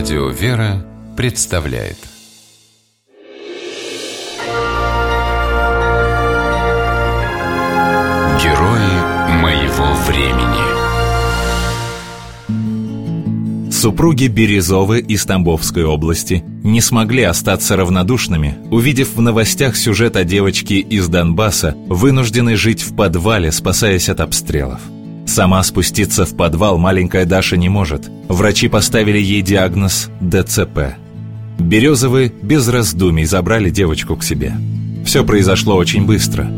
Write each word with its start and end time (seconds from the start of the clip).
Радио 0.00 0.28
«Вера» 0.30 0.82
представляет. 1.14 1.98
Герои 8.42 8.94
моего 9.42 9.92
времени. 10.08 10.64
Супруги 13.70 14.28
Березовы 14.28 15.00
из 15.00 15.26
Тамбовской 15.26 15.84
области 15.84 16.42
не 16.64 16.80
смогли 16.80 17.24
остаться 17.24 17.76
равнодушными, 17.76 18.56
увидев 18.70 19.14
в 19.14 19.20
новостях 19.20 19.76
сюжет 19.76 20.16
о 20.16 20.24
девочке 20.24 20.78
из 20.78 21.08
Донбасса, 21.08 21.76
вынужденной 21.88 22.54
жить 22.56 22.80
в 22.80 22.96
подвале, 22.96 23.52
спасаясь 23.52 24.08
от 24.08 24.20
обстрелов– 24.20 24.80
Сама 25.30 25.62
спуститься 25.62 26.26
в 26.26 26.34
подвал 26.34 26.76
маленькая 26.76 27.24
Даша 27.24 27.56
не 27.56 27.68
может. 27.68 28.10
Врачи 28.26 28.66
поставили 28.66 29.18
ей 29.18 29.42
диагноз 29.42 30.10
ДЦП. 30.20 30.96
Березовы 31.56 32.32
без 32.42 32.66
раздумий 32.66 33.24
забрали 33.26 33.70
девочку 33.70 34.16
к 34.16 34.24
себе. 34.24 34.54
Все 35.04 35.24
произошло 35.24 35.76
очень 35.76 36.04
быстро. 36.04 36.50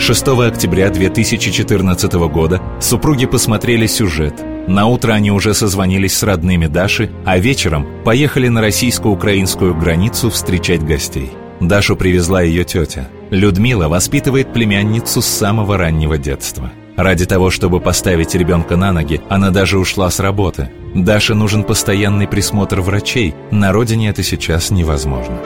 6 0.00 0.26
октября 0.26 0.90
2014 0.90 2.12
года 2.14 2.60
супруги 2.80 3.26
посмотрели 3.26 3.86
сюжет. 3.86 4.34
На 4.66 4.86
утро 4.86 5.12
они 5.12 5.30
уже 5.30 5.54
созвонились 5.54 6.16
с 6.16 6.24
родными 6.24 6.66
Даши, 6.66 7.12
а 7.24 7.38
вечером 7.38 7.86
поехали 8.04 8.48
на 8.48 8.60
российско-украинскую 8.60 9.72
границу 9.76 10.30
встречать 10.30 10.82
гостей. 10.82 11.30
Дашу 11.68 11.96
привезла 11.96 12.42
ее 12.42 12.64
тетя– 12.64 13.08
Людмила 13.34 13.88
воспитывает 13.88 14.52
племянницу 14.52 15.20
с 15.20 15.26
самого 15.26 15.76
раннего 15.76 16.16
детства. 16.18 16.70
Ради 16.96 17.26
того, 17.26 17.50
чтобы 17.50 17.80
поставить 17.80 18.34
ребенка 18.36 18.76
на 18.76 18.92
ноги, 18.92 19.20
она 19.28 19.50
даже 19.50 19.78
ушла 19.78 20.10
с 20.10 20.20
работы. 20.20 20.70
Даше 20.94 21.34
нужен 21.34 21.64
постоянный 21.64 22.28
присмотр 22.28 22.80
врачей, 22.80 23.34
на 23.50 23.72
родине 23.72 24.10
это 24.10 24.22
сейчас 24.22 24.70
невозможно. 24.70 25.36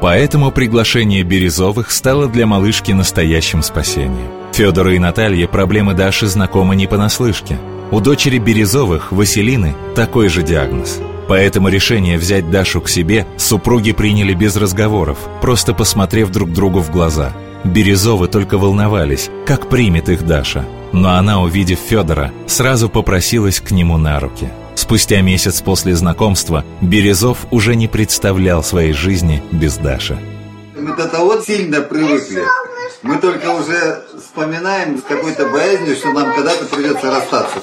Поэтому 0.00 0.50
приглашение 0.50 1.22
Березовых 1.22 1.90
стало 1.90 2.28
для 2.28 2.46
малышки 2.46 2.92
настоящим 2.92 3.62
спасением. 3.62 4.30
Федору 4.54 4.92
и 4.92 4.98
Наталье 4.98 5.46
проблемы 5.46 5.92
Даши 5.92 6.26
знакомы 6.26 6.76
не 6.76 6.86
понаслышке. 6.86 7.58
У 7.90 8.00
дочери 8.00 8.38
Березовых, 8.38 9.12
Василины, 9.12 9.74
такой 9.94 10.28
же 10.28 10.42
диагноз– 10.42 10.98
Поэтому 11.28 11.68
решение 11.68 12.18
взять 12.18 12.50
Дашу 12.50 12.80
к 12.80 12.88
себе 12.88 13.26
супруги 13.36 13.92
приняли 13.92 14.34
без 14.34 14.56
разговоров, 14.56 15.18
просто 15.40 15.74
посмотрев 15.74 16.30
друг 16.30 16.52
другу 16.52 16.80
в 16.80 16.90
глаза. 16.90 17.32
Березовы 17.64 18.28
только 18.28 18.58
волновались, 18.58 19.30
как 19.46 19.68
примет 19.68 20.08
их 20.08 20.26
Даша. 20.26 20.66
Но 20.92 21.14
она, 21.14 21.40
увидев 21.40 21.78
Федора, 21.78 22.30
сразу 22.46 22.88
попросилась 22.88 23.60
к 23.60 23.70
нему 23.70 23.96
на 23.96 24.20
руки. 24.20 24.48
Спустя 24.74 25.22
месяц 25.22 25.62
после 25.62 25.94
знакомства 25.96 26.64
Березов 26.80 27.46
уже 27.50 27.74
не 27.74 27.88
представлял 27.88 28.62
своей 28.62 28.92
жизни 28.92 29.42
без 29.50 29.76
Даши. 29.76 30.18
Мы 30.76 30.94
до 30.94 31.08
того 31.08 31.40
сильно 31.40 31.80
привыкли, 31.80 32.42
мы 33.02 33.18
только 33.18 33.50
уже 33.50 34.04
вспоминаем 34.18 34.98
с 34.98 35.02
какой-то 35.02 35.46
боязнью, 35.46 35.96
что 35.96 36.12
нам 36.12 36.34
когда-то 36.34 36.64
придется 36.66 37.10
расстаться. 37.10 37.58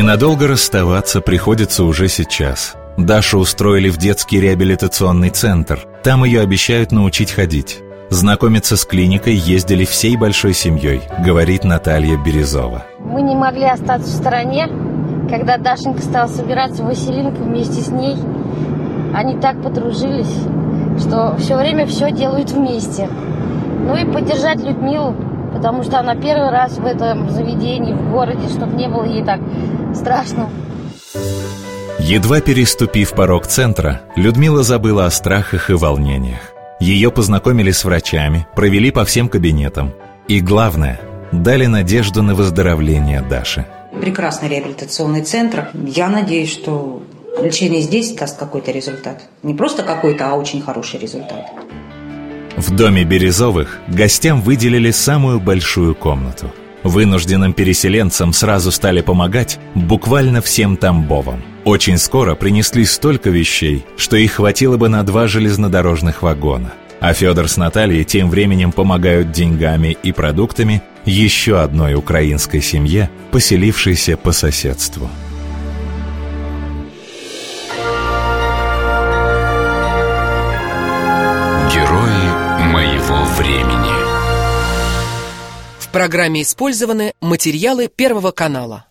Ненадолго 0.00 0.48
расставаться 0.48 1.20
приходится 1.20 1.84
уже 1.84 2.08
сейчас. 2.08 2.74
Дашу 2.96 3.38
устроили 3.38 3.90
в 3.90 3.98
детский 3.98 4.40
реабилитационный 4.40 5.28
центр. 5.28 5.86
Там 6.02 6.24
ее 6.24 6.40
обещают 6.40 6.90
научить 6.90 7.30
ходить. 7.30 7.80
Знакомиться 8.08 8.78
с 8.78 8.86
клиникой 8.86 9.34
ездили 9.34 9.84
всей 9.84 10.16
большой 10.16 10.54
семьей, 10.54 11.02
говорит 11.22 11.64
Наталья 11.64 12.16
Березова. 12.16 12.86
Мы 12.98 13.20
не 13.20 13.36
могли 13.36 13.66
остаться 13.66 14.08
в 14.08 14.14
стороне, 14.14 14.68
когда 15.28 15.58
Дашенька 15.58 16.00
стала 16.00 16.28
собираться 16.28 16.82
в 16.82 16.86
Василинку 16.86 17.42
вместе 17.42 17.82
с 17.82 17.88
ней. 17.88 18.16
Они 19.12 19.36
так 19.38 19.62
подружились, 19.62 20.34
что 20.98 21.36
все 21.38 21.58
время 21.58 21.84
все 21.84 22.10
делают 22.10 22.52
вместе. 22.52 23.06
Ну 23.06 23.94
и 23.96 24.10
поддержать 24.10 24.62
Людмилу, 24.64 25.14
потому 25.52 25.82
что 25.82 25.98
она 25.98 26.14
первый 26.14 26.50
раз 26.50 26.78
в 26.78 26.84
этом 26.84 27.30
заведении, 27.30 27.92
в 27.92 28.10
городе, 28.10 28.48
чтобы 28.48 28.76
не 28.76 28.88
было 28.88 29.04
ей 29.04 29.24
так 29.24 29.40
страшно. 29.94 30.48
Едва 31.98 32.40
переступив 32.40 33.12
порог 33.12 33.46
центра, 33.46 34.02
Людмила 34.16 34.62
забыла 34.62 35.06
о 35.06 35.10
страхах 35.10 35.70
и 35.70 35.74
волнениях. 35.74 36.40
Ее 36.80 37.10
познакомили 37.10 37.70
с 37.72 37.84
врачами, 37.84 38.46
провели 38.56 38.90
по 38.90 39.04
всем 39.04 39.28
кабинетам. 39.28 39.92
И 40.28 40.40
главное, 40.40 40.98
дали 41.30 41.66
надежду 41.66 42.22
на 42.22 42.34
выздоровление 42.34 43.20
Даши. 43.20 43.66
Прекрасный 44.00 44.48
реабилитационный 44.48 45.22
центр. 45.22 45.68
Я 45.74 46.08
надеюсь, 46.08 46.50
что 46.50 47.02
лечение 47.42 47.82
здесь 47.82 48.12
даст 48.12 48.38
какой-то 48.38 48.70
результат. 48.70 49.22
Не 49.42 49.54
просто 49.54 49.82
какой-то, 49.82 50.30
а 50.30 50.34
очень 50.34 50.62
хороший 50.62 50.98
результат. 50.98 51.46
В 52.56 52.74
доме 52.74 53.04
Березовых 53.04 53.78
гостям 53.88 54.42
выделили 54.42 54.90
самую 54.90 55.40
большую 55.40 55.94
комнату. 55.94 56.52
Вынужденным 56.82 57.52
переселенцам 57.52 58.32
сразу 58.32 58.70
стали 58.70 59.02
помогать 59.02 59.58
буквально 59.74 60.40
всем 60.40 60.76
Тамбовам. 60.76 61.42
Очень 61.64 61.98
скоро 61.98 62.34
принесли 62.34 62.84
столько 62.84 63.30
вещей, 63.30 63.84
что 63.96 64.16
их 64.16 64.32
хватило 64.32 64.76
бы 64.76 64.88
на 64.88 65.02
два 65.02 65.26
железнодорожных 65.26 66.22
вагона. 66.22 66.72
А 67.00 67.12
Федор 67.12 67.48
с 67.48 67.56
Натальей 67.56 68.04
тем 68.04 68.30
временем 68.30 68.72
помогают 68.72 69.30
деньгами 69.30 69.96
и 70.02 70.12
продуктами 70.12 70.82
еще 71.04 71.60
одной 71.60 71.94
украинской 71.94 72.60
семье, 72.60 73.10
поселившейся 73.30 74.16
по 74.16 74.32
соседству. 74.32 75.08
Программе 85.90 86.42
использованы 86.42 87.14
материалы 87.20 87.88
Первого 87.88 88.30
канала. 88.30 88.89